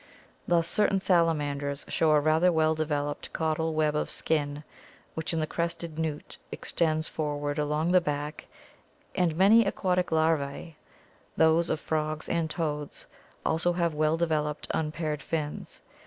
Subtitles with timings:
[0.47, 4.63] Thus certain salamanders show a rather well developed caudal web of skin
[5.13, 8.47] which in the crested newt extends forward along the back,
[9.13, 10.75] and many aquatic larvae,
[11.37, 13.05] those of frogs and toads,
[13.45, 15.81] also have well developed unpaired fins.